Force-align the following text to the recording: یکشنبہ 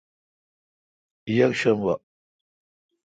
یکشنبہ 1.35 1.93